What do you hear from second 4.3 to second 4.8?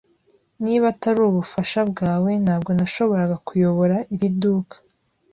duka.